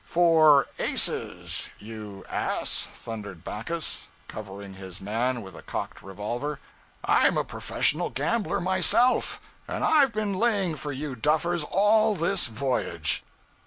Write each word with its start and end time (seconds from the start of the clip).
'Four 0.03 0.65
aces, 0.79 1.69
you 1.77 2.25
ass!' 2.27 2.87
thundered 2.91 3.43
Backus, 3.43 4.07
covering 4.27 4.73
his 4.73 4.99
man 4.99 5.43
with 5.43 5.55
a 5.55 5.61
cocked 5.61 6.01
revolver. 6.01 6.59
'_I'm 7.07 7.39
a 7.39 7.43
professional 7.43 8.09
gambler 8.09 8.59
myself, 8.59 9.39
and 9.67 9.83
i've 9.83 10.11
been 10.11 10.33
laying 10.33 10.75
for 10.75 10.91
you 10.91 11.15
duffers 11.15 11.63
all 11.65 12.15
this 12.15 12.47
voyage!' 12.47 13.21